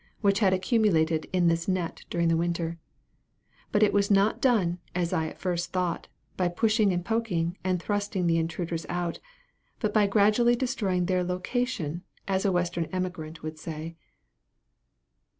[0.21, 2.79] which had accumulated in this net during the winter;
[3.71, 7.79] but it was not done, as I at first thought, by pushing and poking, and
[7.79, 9.19] thrusting the intruders out,
[9.79, 13.95] but by gradually destroying their location, as a western emigrant would say.